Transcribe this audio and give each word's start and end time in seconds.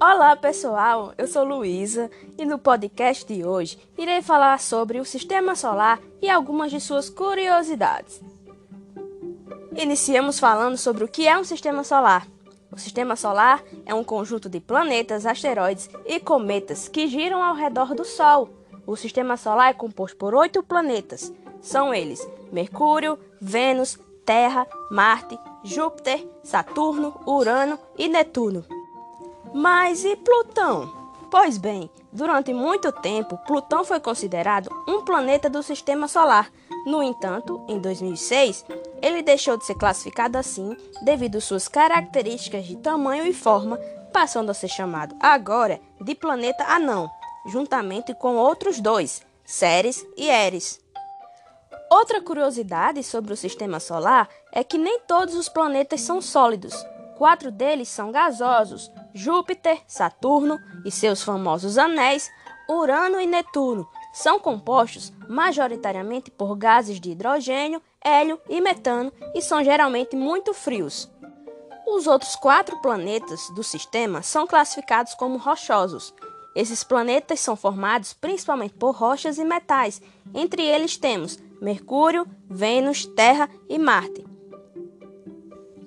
Olá 0.00 0.36
pessoal, 0.36 1.12
eu 1.18 1.26
sou 1.26 1.42
Luísa 1.42 2.08
e 2.38 2.46
no 2.46 2.56
podcast 2.56 3.26
de 3.26 3.44
hoje 3.44 3.76
irei 3.98 4.22
falar 4.22 4.60
sobre 4.60 5.00
o 5.00 5.04
sistema 5.04 5.56
solar 5.56 6.00
e 6.22 6.30
algumas 6.30 6.70
de 6.70 6.80
suas 6.80 7.10
curiosidades. 7.10 8.22
Iniciamos 9.76 10.38
falando 10.38 10.76
sobre 10.76 11.02
o 11.02 11.08
que 11.08 11.26
é 11.26 11.36
um 11.36 11.42
sistema 11.42 11.82
solar. 11.82 12.28
O 12.70 12.78
sistema 12.78 13.16
solar 13.16 13.60
é 13.84 13.92
um 13.92 14.04
conjunto 14.04 14.48
de 14.48 14.60
planetas, 14.60 15.26
asteroides 15.26 15.90
e 16.06 16.20
cometas 16.20 16.86
que 16.86 17.08
giram 17.08 17.42
ao 17.42 17.56
redor 17.56 17.92
do 17.92 18.04
Sol. 18.04 18.50
O 18.86 18.94
sistema 18.94 19.36
solar 19.36 19.70
é 19.70 19.74
composto 19.74 20.16
por 20.16 20.32
oito 20.32 20.62
planetas. 20.62 21.32
São 21.60 21.92
eles 21.92 22.24
Mercúrio, 22.52 23.18
Vênus, 23.40 23.98
Terra, 24.24 24.64
Marte, 24.92 25.36
Júpiter, 25.64 26.24
Saturno, 26.44 27.20
Urano 27.26 27.76
e 27.98 28.08
Netuno. 28.08 28.77
Mas 29.60 30.04
e 30.04 30.14
Plutão? 30.14 30.88
Pois 31.32 31.58
bem, 31.58 31.90
durante 32.12 32.54
muito 32.54 32.92
tempo, 32.92 33.36
Plutão 33.38 33.82
foi 33.82 33.98
considerado 33.98 34.70
um 34.86 35.02
planeta 35.02 35.50
do 35.50 35.64
sistema 35.64 36.06
solar. 36.06 36.48
No 36.86 37.02
entanto, 37.02 37.64
em 37.66 37.80
2006, 37.80 38.64
ele 39.02 39.20
deixou 39.20 39.56
de 39.58 39.66
ser 39.66 39.74
classificado 39.74 40.38
assim 40.38 40.76
devido 41.02 41.40
suas 41.40 41.66
características 41.66 42.66
de 42.66 42.76
tamanho 42.76 43.26
e 43.26 43.32
forma, 43.32 43.76
passando 44.12 44.50
a 44.50 44.54
ser 44.54 44.68
chamado 44.68 45.16
agora 45.18 45.80
de 46.00 46.14
planeta 46.14 46.62
anão, 46.62 47.10
juntamente 47.48 48.14
com 48.14 48.36
outros 48.36 48.78
dois, 48.78 49.26
Ceres 49.44 50.06
e 50.16 50.28
Eris. 50.28 50.80
Outra 51.90 52.22
curiosidade 52.22 53.02
sobre 53.02 53.32
o 53.32 53.36
sistema 53.36 53.80
solar 53.80 54.28
é 54.52 54.62
que 54.62 54.78
nem 54.78 55.00
todos 55.00 55.34
os 55.34 55.48
planetas 55.48 56.00
são 56.00 56.22
sólidos. 56.22 56.74
Quatro 57.16 57.50
deles 57.50 57.88
são 57.88 58.12
gasosos: 58.12 58.88
Júpiter, 59.18 59.82
Saturno 59.88 60.60
e 60.84 60.92
seus 60.92 61.24
famosos 61.24 61.76
anéis, 61.76 62.30
Urano 62.68 63.20
e 63.20 63.26
Netuno. 63.26 63.88
São 64.12 64.38
compostos 64.38 65.12
majoritariamente 65.28 66.30
por 66.30 66.54
gases 66.54 67.00
de 67.00 67.10
hidrogênio, 67.10 67.82
hélio 68.00 68.40
e 68.48 68.60
metano 68.60 69.12
e 69.34 69.42
são 69.42 69.62
geralmente 69.64 70.14
muito 70.14 70.54
frios. 70.54 71.10
Os 71.84 72.06
outros 72.06 72.36
quatro 72.36 72.80
planetas 72.80 73.50
do 73.56 73.64
sistema 73.64 74.22
são 74.22 74.46
classificados 74.46 75.14
como 75.14 75.36
rochosos. 75.36 76.14
Esses 76.54 76.84
planetas 76.84 77.40
são 77.40 77.56
formados 77.56 78.12
principalmente 78.12 78.74
por 78.74 78.94
rochas 78.94 79.36
e 79.36 79.44
metais. 79.44 80.00
Entre 80.32 80.62
eles 80.62 80.96
temos 80.96 81.40
Mercúrio, 81.60 82.24
Vênus, 82.48 83.04
Terra 83.04 83.50
e 83.68 83.80
Marte. 83.80 84.24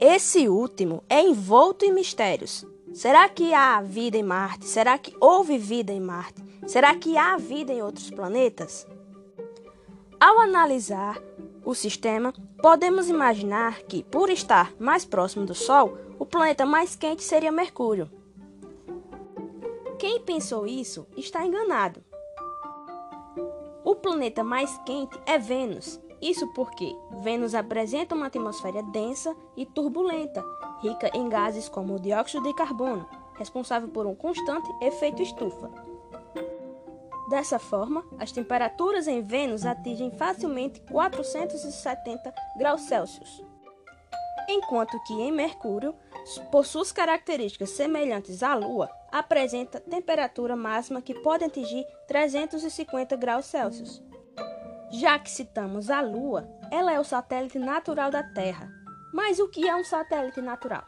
Esse 0.00 0.48
último 0.48 1.04
é 1.08 1.22
envolto 1.22 1.84
em 1.84 1.92
mistérios. 1.92 2.66
Será 2.92 3.28
que 3.28 3.54
há 3.54 3.80
vida 3.80 4.16
em 4.16 4.22
Marte? 4.22 4.66
Será 4.66 4.98
que 4.98 5.14
houve 5.20 5.56
vida 5.56 5.92
em 5.92 6.00
Marte? 6.00 6.42
Será 6.66 6.94
que 6.94 7.16
há 7.16 7.36
vida 7.36 7.72
em 7.72 7.80
outros 7.80 8.10
planetas? 8.10 8.86
Ao 10.18 10.40
analisar 10.40 11.22
o 11.64 11.72
sistema, 11.74 12.34
podemos 12.60 13.08
imaginar 13.08 13.82
que, 13.82 14.02
por 14.02 14.28
estar 14.28 14.72
mais 14.78 15.04
próximo 15.04 15.46
do 15.46 15.54
Sol, 15.54 15.96
o 16.18 16.26
planeta 16.26 16.66
mais 16.66 16.96
quente 16.96 17.22
seria 17.22 17.52
Mercúrio. 17.52 18.10
Quem 19.98 20.20
pensou 20.20 20.66
isso 20.66 21.06
está 21.16 21.46
enganado. 21.46 22.02
O 23.84 23.94
planeta 23.94 24.42
mais 24.42 24.76
quente 24.84 25.18
é 25.26 25.38
Vênus. 25.38 26.00
Isso 26.20 26.46
porque 26.48 26.94
Vênus 27.22 27.54
apresenta 27.54 28.14
uma 28.14 28.26
atmosfera 28.26 28.82
densa 28.82 29.34
e 29.56 29.64
turbulenta, 29.64 30.44
rica 30.80 31.10
em 31.16 31.28
gases 31.28 31.68
como 31.68 31.94
o 31.94 32.00
dióxido 32.00 32.42
de 32.42 32.54
carbono, 32.54 33.08
responsável 33.36 33.88
por 33.88 34.06
um 34.06 34.14
constante 34.14 34.68
efeito 34.82 35.22
estufa. 35.22 35.70
Dessa 37.30 37.58
forma, 37.58 38.04
as 38.18 38.32
temperaturas 38.32 39.06
em 39.06 39.22
Vênus 39.22 39.64
atingem 39.64 40.10
facilmente 40.10 40.80
470 40.90 42.34
graus 42.58 42.82
Celsius, 42.82 43.42
enquanto 44.48 45.00
que 45.04 45.14
em 45.14 45.32
Mercúrio, 45.32 45.94
por 46.50 46.66
suas 46.66 46.92
características 46.92 47.70
semelhantes 47.70 48.42
à 48.42 48.54
Lua, 48.54 48.90
apresenta 49.10 49.80
temperatura 49.80 50.54
máxima 50.54 51.00
que 51.00 51.14
pode 51.14 51.44
atingir 51.44 51.86
350 52.06 53.16
graus 53.16 53.46
Celsius. 53.46 54.02
Já 54.90 55.18
que 55.18 55.30
citamos 55.30 55.88
a 55.88 56.00
Lua, 56.00 56.48
ela 56.70 56.92
é 56.92 56.98
o 56.98 57.04
satélite 57.04 57.58
natural 57.58 58.10
da 58.10 58.22
Terra. 58.22 58.68
Mas 59.12 59.38
o 59.38 59.48
que 59.48 59.68
é 59.68 59.74
um 59.74 59.84
satélite 59.84 60.40
natural? 60.40 60.84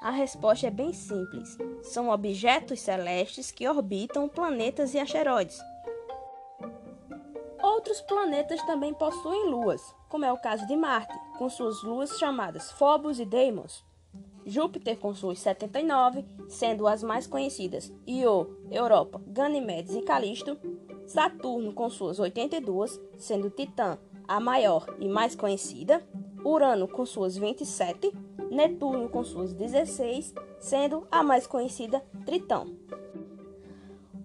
A 0.00 0.10
resposta 0.10 0.66
é 0.66 0.70
bem 0.70 0.92
simples: 0.92 1.56
são 1.82 2.08
objetos 2.08 2.80
celestes 2.80 3.52
que 3.52 3.68
orbitam 3.68 4.28
planetas 4.28 4.94
e 4.94 4.98
asteroides. 4.98 5.60
Outros 7.62 8.00
planetas 8.00 8.60
também 8.62 8.92
possuem 8.94 9.48
luas, 9.48 9.94
como 10.08 10.24
é 10.24 10.32
o 10.32 10.38
caso 10.38 10.66
de 10.66 10.76
Marte, 10.76 11.14
com 11.38 11.48
suas 11.48 11.82
luas 11.82 12.18
chamadas 12.18 12.72
Phobos 12.72 13.20
e 13.20 13.24
Deimos. 13.24 13.84
Júpiter 14.44 14.98
com 14.98 15.14
suas 15.14 15.38
79, 15.38 16.24
sendo 16.48 16.86
as 16.88 17.02
mais 17.02 17.26
conhecidas 17.26 17.92
Io, 18.06 18.58
Europa, 18.70 19.22
Ganymedes 19.26 19.94
e 19.94 20.02
Calisto. 20.02 20.58
Saturno 21.12 21.74
com 21.74 21.90
suas 21.90 22.18
82, 22.18 22.98
sendo 23.18 23.50
Titã 23.50 23.98
a 24.26 24.40
maior 24.40 24.86
e 24.98 25.06
mais 25.06 25.36
conhecida. 25.36 26.02
Urano 26.42 26.88
com 26.88 27.04
suas 27.04 27.36
27, 27.36 28.10
Netuno 28.50 29.10
com 29.10 29.22
suas 29.22 29.52
16, 29.52 30.34
sendo 30.58 31.06
a 31.10 31.22
mais 31.22 31.46
conhecida 31.46 32.02
Tritão. 32.24 32.74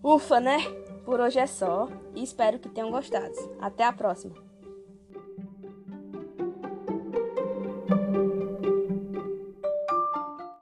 Ufa, 0.02 0.40
né? 0.40 0.60
Por 1.04 1.20
hoje 1.20 1.40
é 1.40 1.48
só 1.48 1.90
e 2.16 2.24
espero 2.24 2.58
que 2.58 2.70
tenham 2.70 2.90
gostado. 2.90 3.36
Até 3.60 3.84
a 3.84 3.92
próxima! 3.92 4.47